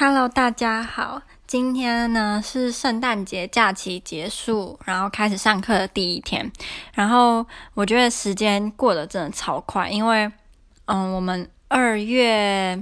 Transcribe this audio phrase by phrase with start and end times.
[0.00, 1.22] Hello，大家好。
[1.44, 6.52] 今天呢是圣诞节假期结束，然后开始上课的第一天。
[6.94, 10.30] 然后我觉得时间过得真的超快，因为
[10.84, 12.80] 嗯，我们二月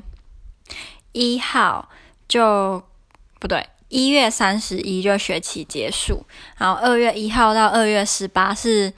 [1.13, 1.89] 一号
[2.29, 2.83] 就
[3.41, 6.27] 不对，一月三十一就学期结束，
[6.59, 8.93] 然后二月一号到二月十八是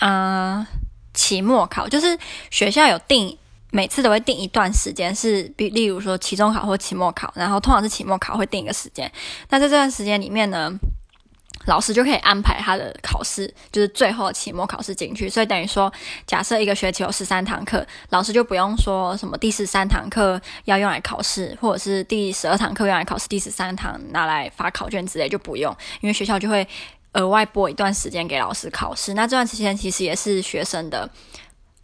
[0.00, 0.66] 嗯
[1.14, 2.18] 期末考，就是
[2.50, 3.38] 学校有定。
[3.72, 9.10] 每次都会定一段时间，是比例如说期中考或期末考，然后通常是期末考会定一个时间。
[9.48, 10.72] 那在这段时间里面呢，
[11.66, 15.28] 老师就可以安排他的考试，就是最后期末考试进去。
[15.28, 15.92] 所以等于说，
[16.26, 26.66] 假设一个学期有十三堂课，老师就不用说什么第十三堂课要用来考试，或者是第十二堂课用来考试，第十三堂拿来发考卷之类就不用，因为学校就会
[27.12, 29.14] 额外拨一段时间给老师考试。
[29.14, 31.08] 那这段时间其实也是学生的。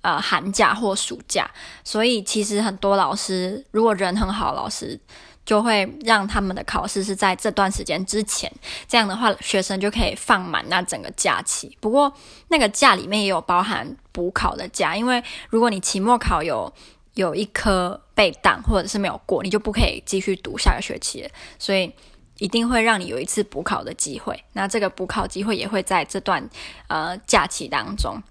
[0.06, 1.50] 呃，寒假或暑假，
[1.82, 4.96] 所以其实很多老师，如果人很好，老师
[5.44, 8.48] 就会让他们的考试是在这段时间之前，
[8.86, 11.76] 这样的话，学生就可以放满那整个假期。
[11.80, 12.12] 不过，
[12.46, 16.72] 那个假里面也有包含补考的假，因为如果你期末考有
[17.14, 21.92] 有一科被挡或者是没有过，你就不可以继续读下个学期了，所以
[22.38, 24.44] 一定会让你有一次补考的机会。
[24.52, 26.48] 那这个补考机会也会在这段
[26.86, 28.22] 呃假期当中。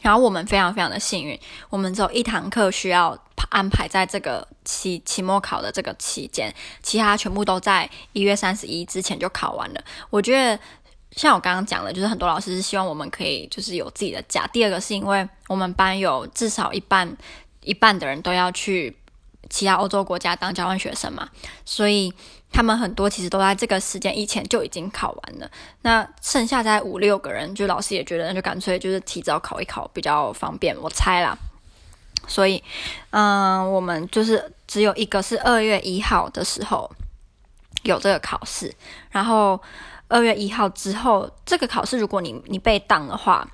[0.00, 3.16] 然后我们非常非常的幸运，我们只有一堂课需要
[3.50, 9.84] 安排在这个期期末考的这个期间，其他全部都在一月三十一之前就考完了。
[10.08, 10.58] 我觉得
[11.12, 14.46] 像我刚刚讲的，就是很多老师是希望我们可以就是有自己的假。
[14.52, 17.16] 第二个是因为我们班有至少一半
[17.62, 18.96] 一半的人都要去
[19.48, 21.28] 其他欧洲国家当交换学生嘛，
[21.64, 22.12] 所以。
[22.52, 25.50] 他们很多其实都在这个时间以前就已经考完了，
[25.82, 31.36] 那剩下在五六个人，就老师也觉得那就干脆就是提早考一考比较方便，我猜啦。
[32.26, 32.62] 所以，
[33.10, 36.90] 嗯、我们就是只有一个是二月一号的时候
[37.82, 38.74] 有这个考试，
[39.10, 39.60] 然后
[40.08, 43.48] 二月一号之后这个考试，如果你你被挡的话。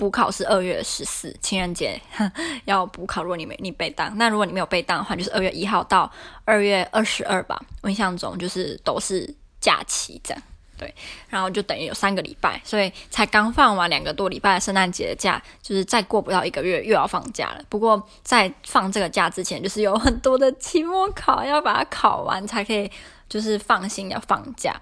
[0.00, 2.00] 补考是二月十四，情人节
[2.64, 3.22] 要补考。
[3.22, 6.10] 如果你没你被当，那如果你没有被当的话，就是二月一号到
[6.46, 7.60] 二月二十二吧。
[7.82, 10.42] 我印象中就是都是假期这样，
[10.78, 10.94] 对。
[11.28, 17.62] 然后就等于有三个礼拜，所以才刚放完两个多礼拜的圣诞节的假，就是再过不到一个月又要放假了。
[17.68, 22.90] 不过在放这个假之前，就是有很多的期末考要把它考完，才可以
[23.28, 24.80] 就是放心的放假。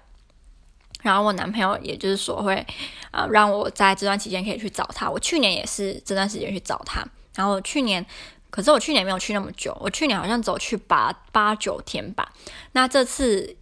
[1.01, 2.65] 然后我男朋友也就是说会，
[3.11, 5.09] 呃，让我在这段期间可以去找他。
[5.09, 7.01] 我去年也是这段时间去找他。
[7.35, 8.05] 然后去年，
[8.49, 12.33] 可是我去年没有去那么久，我去年好像走去八八九天吧。
[12.73, 13.55] 那这次，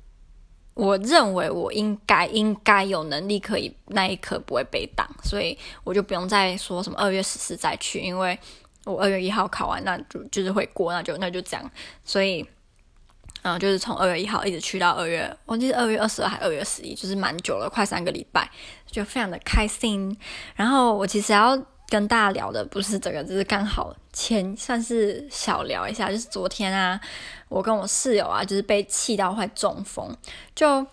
[0.73, 8.39] 我认为我应该应该有能力可以那一刻不会被挡，所以我就不用再说什么二月十四再去，因为
[8.83, 11.71] 我二月一号考完，那就就是会过，那就那就这样，
[12.03, 12.43] 所以。
[13.47, 18.49] 然后，就是从二月一号一直去到二月，我记得二月二十二还二月十一，就是蛮久了，快三个礼拜，
[18.85, 20.17] 就非常的开心。
[20.53, 26.99] 然后我其实要跟大家聊的不是这个，就是刚好前算是小聊一下，就是昨天啊，
[27.47, 30.13] 我跟我室友啊，就是被气到快中风，
[30.53, 30.85] 就。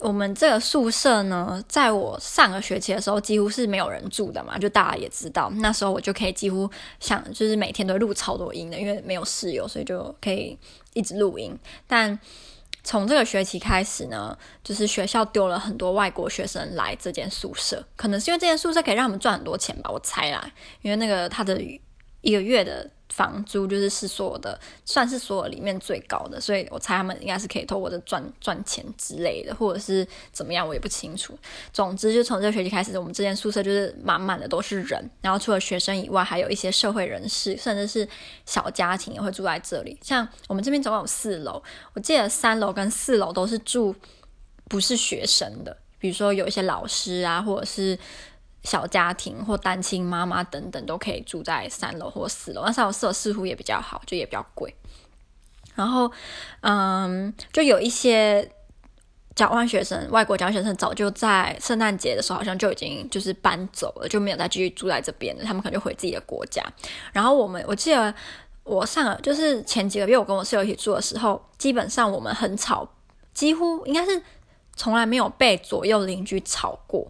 [0.00, 6.70] 我们这个宿舍呢，在我上个学期的时候几乎是没有人住的嘛，就大家也知道，那时候我就可以几乎
[7.00, 10.58] 想，就是每天都录超多音的，因为没有室友，所以就可以
[10.92, 11.58] 一直录音。
[11.86, 12.18] 但
[12.84, 20.50] 从这个学期开始呢，就是学校丢了很多外国学生来这间宿舍，可能是因为这间宿舍可以让他们赚很多钱吧，我猜啦，
[20.82, 21.60] 因为那个他的
[22.20, 22.90] 一个月的。
[23.08, 31.38] 房租就是是所有的，算是所有里面最高的，所以我猜他们应该是可以透过这赚赚钱之类的，或者是怎么样，我也不清楚。
[31.72, 38.08] 总之，就从这个学期开始，我们这间宿舍就是满满的都是人，然后除了学生以外，还有一些社会人士，甚至是
[38.44, 39.96] 小家庭也会住在这里。
[40.02, 41.62] 像我们这边总共有四楼，
[41.94, 43.94] 我记得三楼跟四楼都是住
[44.68, 47.98] 不是学生的，比如说有一些老师啊，或者是。
[48.66, 54.74] 小家庭或单亲妈妈等等都可以住在三楼或四楼，那三楼四楼似乎也比较好，就也比较贵。
[55.76, 56.10] 然后，
[56.62, 58.50] 嗯，就有一些
[59.36, 65.44] 交换学生、外国交换学生早就在圣诞节的时候好像就已经就是搬走了，就没有再继续住在这边了。
[65.44, 66.60] 他们可能就回自己的国家。
[67.12, 68.12] 然后我们，我记得
[68.64, 72.88] 我上就是前几个月我跟我室友一起住的时候，基本上我们很吵，
[73.32, 74.20] 几乎应该是
[74.74, 77.06] 从来没有被左右邻居吵过。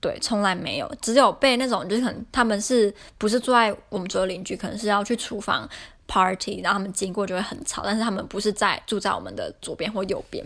[0.00, 5.68] 对，从来没有，只有被那种就是可能他们是不是住在我们左右邻居，可能是要去厨房
[6.06, 10.44] party，然后他们经过就会很吵，但是他们不是在住在我们的左边或右边。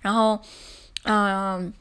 [0.00, 0.38] 然后，
[1.02, 1.72] 嗯，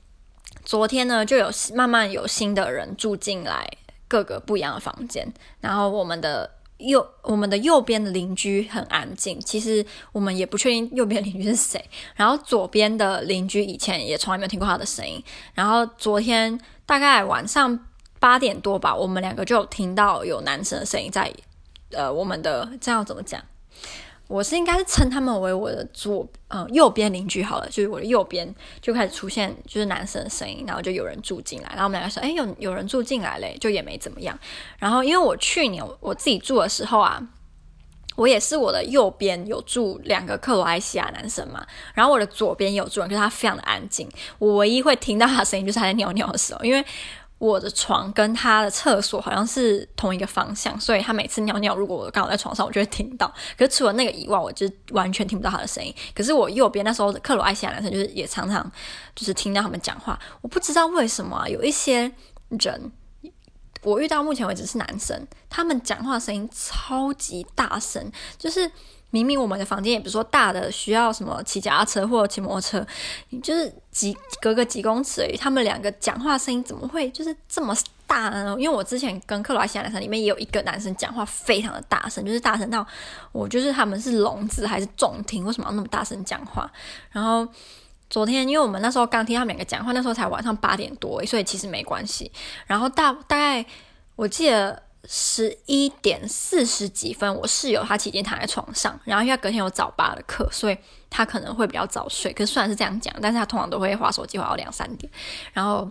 [0.65, 3.69] 昨天呢就有慢慢有新的人住进来
[4.07, 11.83] 各个不一样的房间，然后我们的右我们的右边的邻居很安静，其实我们也不确定右边邻居是谁。
[12.15, 15.23] 然后左边的邻居以前也从来没有听过他的声音。
[15.53, 16.59] 然后昨天
[16.91, 17.79] 大概晚上
[18.19, 21.31] 八点多吧，我们两个就听到有男生的声音在，
[21.91, 23.41] 呃，我们的这样怎么讲？
[24.27, 34.37] 我是应该是称他们为我的左呃右边邻居好了，就是我的右边就开始出现就是男生的声音，然后就有人住进来，然后我们两个说，哎，有有人住进来嘞，就也没怎么样。
[34.77, 37.25] 然后因为我去年我自己住的时候啊，
[38.21, 44.07] 我也是我的右边有住两个克罗埃西亚男生嘛，然后我的左边有住人，可是他非常的安静，
[44.37, 46.85] 我唯一会听到他的声音就是他在尿尿的时候，因为。
[47.41, 53.27] 我的床跟他的厕所好像是同一个方向，所以他每次尿尿，如果我刚好在床上，我就会听到。
[53.57, 55.91] 可是除了那个以外，我就完全听不到他的声音。
[56.13, 58.71] 可是我右边那时候克罗埃西亚男生就是也常常
[59.15, 62.11] 就是听到他们讲话，我不知道为什么，有一些
[62.49, 62.91] 人，
[63.83, 68.71] 我遇到目前为止是男生，他们讲话声音超级大声，就是。
[69.13, 72.87] 明明我们的房间也不是说大的需要什么骑脚踏车或者骑摩托车，
[73.43, 75.35] 就是几隔个几公尺而已。
[75.35, 77.75] 他们两个讲话声音怎么会就是这么
[78.07, 78.55] 大呢？
[78.57, 82.87] 因为我之前跟克罗西亚男生里面也有一个男生讲话非常的大声，就是大声到
[83.33, 85.43] 我就是他们是聋子还是重听？
[85.43, 86.71] 为什么要那么大声讲话？
[87.11, 87.45] 然后
[88.11, 92.31] 昨天因为我们那时候刚听他们两个讲话，那时候才晚上八点多，所以其实没关系。
[92.67, 93.65] 然后大大概
[94.15, 94.83] 我记得。
[95.07, 100.77] 十一点四十几分，我室友他已经躺在床上，然后因为隔天有早八的课，所以
[101.09, 102.31] 他可能会比较早睡。
[102.31, 105.11] 可是虽然是这样讲，但是他通常都会划手机划到两三点。
[105.53, 105.89] 然后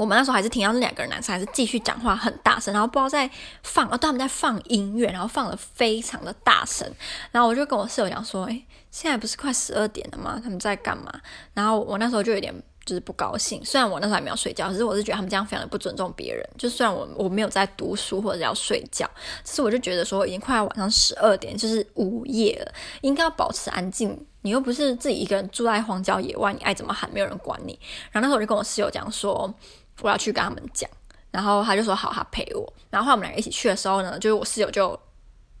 [0.00, 3.30] 我们那时候还是听到那两个人男生还是继续讲话很大声，然后不知道在
[3.62, 6.90] 放，哦，他们在放音乐，然后放得非常的大声。
[7.30, 10.40] 然后我就跟我室友讲说：“诶，现在不是快十二点了吗？
[10.42, 11.12] 他们在干嘛？”
[11.52, 12.54] 然后我那时候就有点。
[12.86, 16.44] 就是不高兴，虽然我那时候还没有睡觉，可是我是觉得他们这样非常的不尊重别人。
[16.58, 19.08] 就虽然我我没有在读书或者要睡觉，
[19.44, 24.18] 只是我就觉得说已经快要晚上十二点，就是午夜了，应该要保持安静。
[24.40, 27.78] 你又不是自己一个人住在荒郊野外，你爱怎么喊，没有人管你。
[28.10, 29.54] 然后那时候我就跟我室友讲说，
[30.02, 30.88] 我要去跟他们讲，
[31.30, 32.72] 然后他就说好，他陪我。
[32.90, 34.98] 然后后我们两个一起去的时候呢，就是我室友就。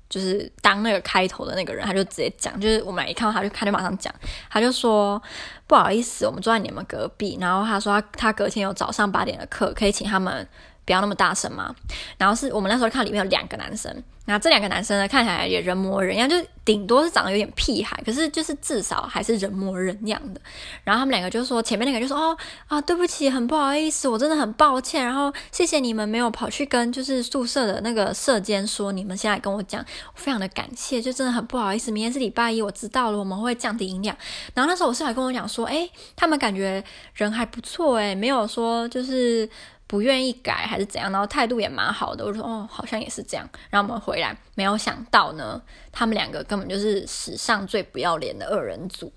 [0.08, 4.12] 就是当那个开头的那个人，他就直接讲，就是我们俩一看到他就他就马上讲，
[4.50, 5.22] 他就说
[5.68, 10.44] 不好意思，我们坐在你们隔壁，然后他说他他隔天有早上八点的课，可以请他们。
[10.90, 11.72] 不要那么大声嘛。
[12.18, 13.90] 然后是我们那时候看里面有两个男生，
[14.24, 16.34] 然后这两个男生呢看起来也人模人样，就
[16.64, 20.40] 顶多是长得有点屁孩，可是就是至少还是人模人样的。
[20.82, 25.04] 然后他们两个就说，前面那个就说哦啊对不起，很不好意思，我真的很抱歉。
[25.04, 29.80] 然后谢谢你们没有跑去跟就是宿舍的那个舍监说，你们现在跟我讲，
[30.12, 31.92] 我非常的感谢，就真的很不好意思。
[31.92, 34.16] 明天是礼拜一，我知道了，我们会降低音量。
[34.54, 36.82] 然后那时候我室友跟我讲说，哎，他们感觉
[37.14, 39.48] 人还不错，哎，没有说就是。
[39.90, 42.24] 不愿意改还是怎样，然后态度也蛮好的。
[42.24, 43.44] 我说哦，好像也是这样。
[43.70, 45.60] 然后我们回来，没有想到呢，
[45.90, 49.12] 他们两个根本就是史上最不要脸的二人组。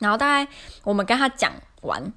[0.00, 0.50] 然后大概
[0.82, 1.52] 我们跟他讲
[1.82, 2.12] 完，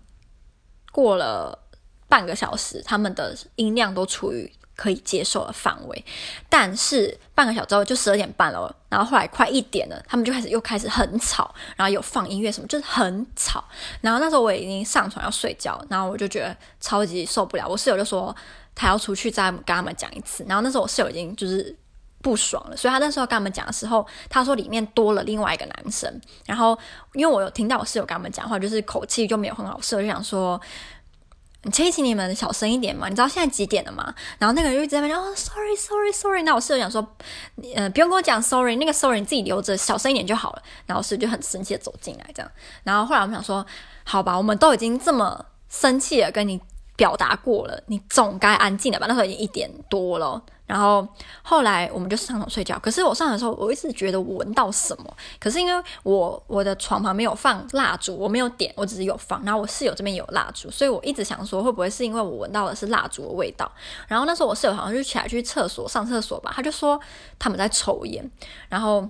[0.92, 1.68] 过了
[2.10, 4.52] 半个小时，他们的音量都处于。
[4.82, 6.06] 可以接受的范围，
[6.50, 13.64] 但是半个小时后就十二点半了，然后后来快一点了，他们就开始又开始很吵，然后有放音乐什么，就是很吵。
[14.02, 17.68] 然后那时候我已经上床要睡觉，然后我就觉得超级受不了。
[17.68, 18.36] 我室友就说
[18.74, 20.44] 他要出去再跟他们讲一次。
[20.50, 21.78] 然后那时候我室友已经就是
[22.24, 26.12] 不爽了，所以他那时候跟他们讲的时候，他说里面多了另外一个男生。
[26.48, 26.76] 然后
[27.14, 30.60] 因为我有听到我室友跟他们讲话，就是口气就没有很好，室友就想说。
[31.64, 33.08] 你可以请你们小声一点嘛？
[33.08, 34.14] 你知道现在几点了吗？
[34.40, 36.42] 然后那个人就一直在那边哦，sorry，sorry，sorry。
[36.42, 37.06] 那我室友讲说，
[37.76, 40.64] 呃，不用跟我讲 sorry，那个 sorry 你自己留着，小声一点就好了。
[40.88, 42.52] 然后室友就很生气的走进来，这样。
[42.84, 43.64] 然后后来我们想说，
[44.04, 46.60] 好吧，我们都已经这么生气了，跟你
[47.02, 49.08] 表达过了，你总该安静了吧？
[49.08, 50.40] 那时候已经一点多了。
[50.68, 51.06] 然后
[51.42, 52.78] 后来我们就上床睡觉。
[52.78, 55.18] 可是我上床的时候，我一直觉得我闻到什么。
[55.40, 59.44] 可是因为我我的床旁边有放蜡烛，我没有点，我只是有放。
[59.44, 63.70] 然后我室友这边有蜡烛，所以我一直想说，会不会是因为我闻到的是蜡烛的味道？
[64.08, 67.02] 然后那时候我室友好像就起来去厕所上厕所吧，他就说
[67.40, 68.32] 他们在抽烟。
[68.70, 69.10] 然后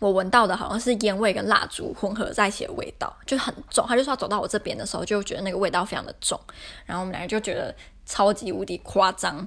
[0.00, 3.86] 我闻到的好像是烟味跟蜡烛混合在一起的味道，就很重。
[3.86, 6.40] 他就说要走到我这边的时候，就觉得那个味道非常的重。
[6.84, 7.72] 然后我们两个就觉得
[8.04, 9.46] 超级无敌夸张。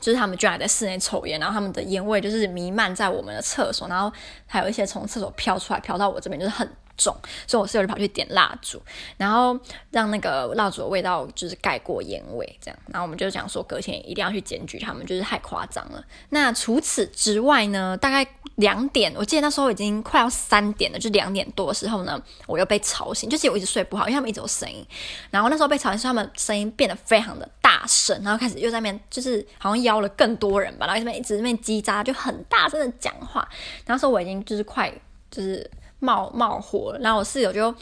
[0.00, 4.12] 就是他们居然还在室内抽烟，然后他们的烟味就是弥漫在我们的厕所，然后
[4.46, 7.12] 还有一些从厕所飘出来，飘到我这边，就是很重，
[7.48, 8.80] 所以我室友就跑去点蜡烛，
[9.16, 9.58] 然后
[9.90, 12.78] 让那个蜡烛的味道就是盖过烟味，这样。
[12.86, 16.04] 然后我们就讲说隔天一定要去检举他们，就是太夸张了。
[16.28, 18.24] 那除此之外呢，大概
[18.58, 24.86] 两点，我记得那时候已经快要三点了，就两点多的时候呢，我又被吵醒，就是我一直睡不好，因为他们一直有声音。
[25.30, 33.48] 然后那时候被吵醒，是他们声音变得非常的大声，然后开始又在那边就是好像邀了更多人吧，然后这边一直在那边叽喳，就很大声的讲话。
[33.86, 34.92] 那时候我已经就是快
[35.30, 35.68] 就是。
[36.00, 37.74] 冒 冒火了，然后我室友就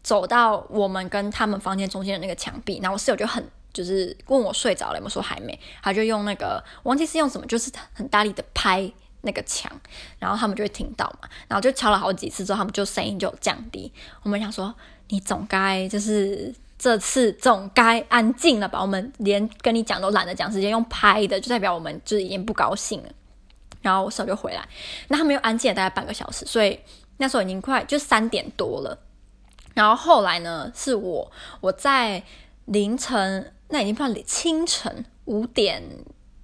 [0.00, 8.88] 走到我们跟他们房间中间的那个墙壁，然后我室友就很就是问我睡着了有没有，说还没，他就用那个忘记是用什么，就是很大力的拍
[9.22, 9.70] 那个墙，
[10.18, 13.92] 然后他们就会听到嘛，然后就敲了好几次之后，他们就声音就降低。
[14.22, 14.74] 我们想说，
[15.08, 18.80] 你总该就是这次总该安静了吧？
[18.80, 23.08] 我们连跟你讲都懒得讲，直接用拍的，就代表我们就是已经不高兴了。
[23.82, 24.68] 然后我室友就回来，
[25.08, 26.78] 那他们又安静了大概半个小时，所以。
[27.20, 28.96] 那时候已经快就三点多了，
[29.74, 32.22] 然后后来呢，是我我在
[32.66, 35.82] 凌晨，那已经快清晨五点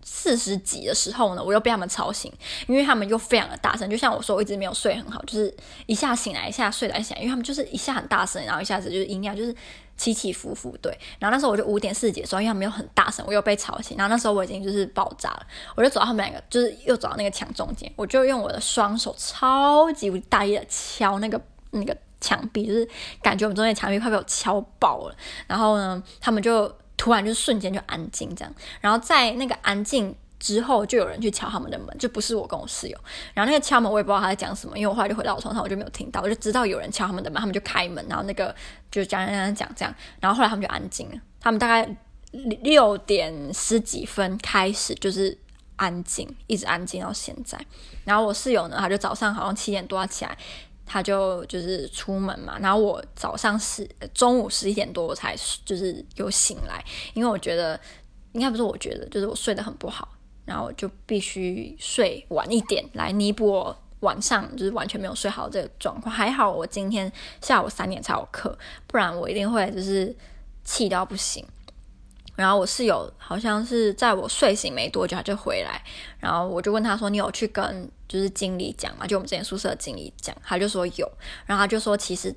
[0.05, 2.31] 四十几的时候呢，我又被他们吵醒，
[2.69, 5.53] 因为他们又非常的大声，就像我说，我一直没有睡很好，就是
[5.87, 9.55] 一下醒来，一下睡来醒来，因为他们就是一下很大声，然后一下子就是音量就是
[9.97, 10.97] 起起伏伏，对。
[11.19, 22.87] 然后那时候我就五点四十几的时候，因为他们又很大声，我又被吵醒，然后那时候我已经就是爆炸了，我就走到他们两个，就是又走到那个墙中间，我就用我的双手超级大力的敲那个那个墙壁，就是
[23.23, 25.17] 感觉我们中间墙壁快被我敲爆了。
[25.47, 26.71] 然后呢，他们就。
[27.05, 32.99] 突然就瞬间就安静这样，然后在那个安静之后，就有人去敲他们的门，就不是我跟我室友。
[33.35, 38.57] 然后那个敲门我也不知道他在讲什么，因为我后来就回到我床上，我就没有听到，我就知道有人敲他们的门，他们就开门，然后那个
[38.91, 41.21] 就讲讲讲讲这样，然后后来他们就安静了。
[41.43, 41.95] 他们大概
[42.63, 45.37] 六点十几分开始就是
[45.77, 47.61] 安静，一直安静到现在。
[48.07, 50.35] 然后我室友呢，他就早上好像七点多要起来。
[50.87, 57.79] 他就就是出门嘛，然后我早上十中午十一点多我才就是有醒来，因为我觉得
[58.33, 60.09] 应该不是我觉得，就是我睡得很不好，
[60.45, 66.15] 然后就必须睡晚一点来弥补我晚上就是完全没有睡好这个状况。
[66.15, 67.11] 还好我今天
[67.41, 70.15] 下午三点才有课，不然我一定会就是
[70.63, 71.45] 气到不行。
[72.37, 75.81] 然后我室友好像是在我睡醒没多久他就回来，
[76.19, 79.07] 然后我就问他说：“你有去跟就是经理讲吗？
[79.07, 81.11] 就我们之前宿舍的经理讲。”他就说有，
[81.47, 82.35] 然后他就说其实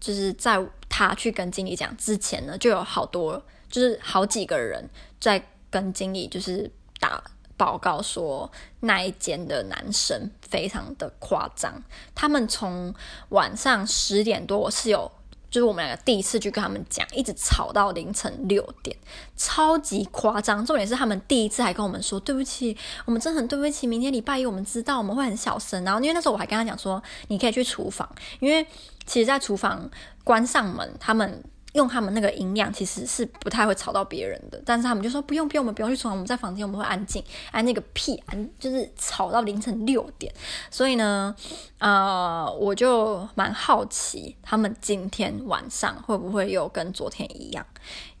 [0.00, 0.58] 就是在
[0.88, 4.88] 他去跟经理讲之前呢，就有好多就是好几个人
[5.20, 7.22] 在跟经理就是打
[7.56, 11.82] 报告说那一间的男生非常的夸张，
[12.14, 12.94] 他们从
[13.28, 15.10] 晚上十点多，我室友。
[15.54, 18.96] 就是我们两个第一次去跟他们讲，一直吵到凌晨六点，
[19.36, 20.66] 超级夸张。
[20.66, 23.86] 重点是他们第一次还跟我们说对不起，我们真的很对不起。
[23.86, 25.84] 明天礼拜一我们知道我们会很小声。
[25.84, 28.08] 然后因为那时候我还跟他讲说，你可以去厨房，
[28.40, 28.66] 因为
[29.06, 29.88] 其实，在厨房
[30.24, 31.44] 关上门，他们。
[31.74, 40.32] 用他们那个音量其实是不太会吵到别人的，但是他们就说不用不用，我们不用去厨房，我们在房间我们会安静，安那个屁安，就是吵到凌晨六点。
[40.70, 41.34] 所以呢，
[41.78, 47.66] 呃，我就蛮好奇他们今天晚上会不会又跟昨天一样，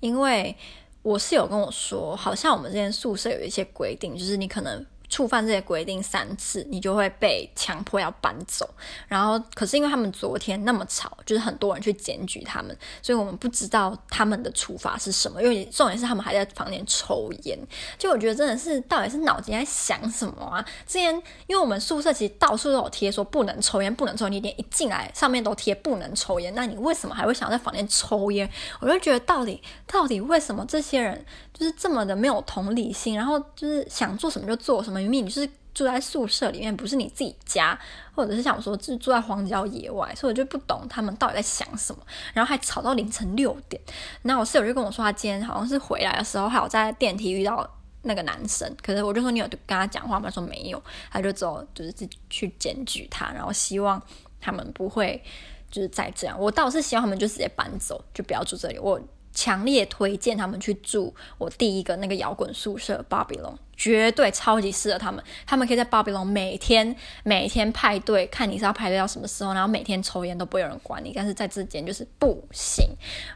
[0.00, 0.56] 因为
[1.02, 4.84] 我室友跟我说，好像我们这边宿舍有一些规定，就是你可能。
[5.14, 8.68] 触犯这些规定三次，你就会被强迫要搬走。
[9.06, 15.40] 然后，可是因为他们昨天那么吵，就是很多人去检举他们，所以我们不知道他们的处罚是什么。
[15.40, 17.56] 因为重点是他们还在房间抽烟，
[17.96, 20.60] 就我觉得真的是到底是脑筋在想什么啊？
[20.84, 21.14] 之前
[21.46, 28.50] 因为我们宿舍其实到处都有贴说不能抽烟，不能抽烟，你连一进来上面都贴不能抽烟，那你为什么还会想在房间抽烟？
[28.80, 34.98] 我就觉得到底到底为什么这些人就是这么的没有同理心，然后就是想做什么就做什么。
[34.98, 37.78] 明明你就是住在宿舍里面，不是你自己家，
[38.12, 43.80] 或者是像我说，是住在荒郊野外，所以我就不懂他们到底在想什么，然后还吵到凌晨六点。
[44.22, 47.64] 那我室友就跟我说，他今天好像是回来的时候，还有在电梯遇到
[48.02, 50.28] 那个男生，可是我就说你有跟他讲话吗？
[50.28, 50.82] 他说没有，
[51.12, 51.92] 他就走，就是
[52.28, 54.02] 去检举他，然后希望
[54.40, 55.22] 他们不会
[55.70, 56.36] 就是再这样。
[56.38, 58.78] 我倒是希望他们就直接搬走，就不要住这里。
[58.78, 59.00] 我。
[59.34, 65.22] 强烈推荐他们去住我第一个那个摇滚宿舍巴比龙绝对超级适合他们。
[65.44, 71.12] 他们可以在巴比龙每天每天派对，看你是要派对到什么时候，然后每天抽烟都不有人管你。
[71.14, 72.86] 但是在这间就是不行。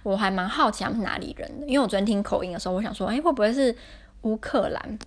[0.05, 3.77] 我还蛮好奇他们是哪里人的，因为我昨天听口音的时候，我想说，哎，会不会是
[4.23, 4.99] 乌克兰？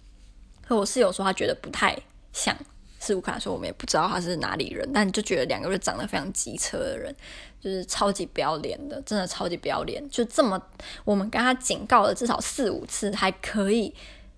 [0.67, 1.97] 可我室友说他觉得不太
[2.33, 2.55] 像。
[3.03, 7.13] 是乌克兰说我们也不知道他是哪里人，但就觉得两个是长得非常机车的人，
[7.59, 10.07] 就是超级不要脸的，真的超级不要脸。
[10.09, 10.61] 就这么，
[11.03, 13.91] 我们跟他警告了至少四五次，还可以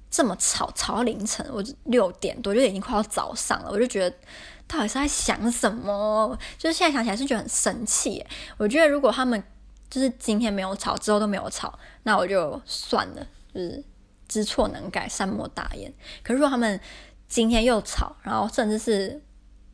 [0.09, 4.15] 这么吵，吵到凌晨，我六点多就已经快要早上了，我就觉得
[4.65, 6.39] 到底是在想什么？
[6.57, 8.25] 就是现在想起来是觉得很生气。
[8.57, 9.43] 我觉得如果他们
[9.89, 13.83] 就是今天没有吵，之后都没有吵，那我就算了，就是
[14.27, 15.93] 知错能改，善莫大焉。
[16.23, 16.79] 可是如果他们
[17.33, 19.19] 今天又吵，然后甚至是。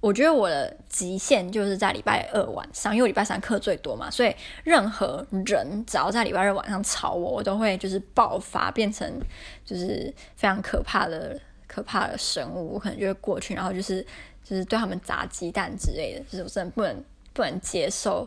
[0.01, 9.21] 我觉得我的极限就是在礼拜二晚上，因为我礼拜三课最多嘛，所以任何人只要在礼拜二晚上吵我，我都会就是爆发，变成
[9.65, 10.05] 就是
[10.37, 11.37] 非常可怕的
[11.67, 14.01] 可怕的生物，我可能就会过去，然后就是
[14.41, 18.25] 就是对他们砸鸡蛋之类的，就是我真的不能不能接受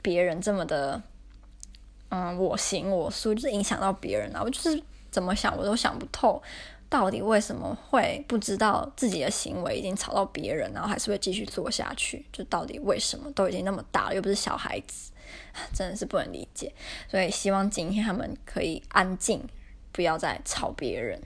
[0.00, 1.02] 别人这么的
[2.08, 6.42] 嗯我行我素，就是影响到别人啊，我就是怎么想我都想不透。
[6.90, 12.26] 到底为什么会不知道自己的行为已经吵到别人，然后还是会继续做下去？
[12.32, 13.30] 就到底为什么？
[13.32, 15.12] 都已经那么大了，又不是小孩子，
[15.72, 16.74] 真的是不能理解。
[17.08, 19.48] 所以希望今天他们可以安静，
[19.92, 21.22] 不要再吵别人。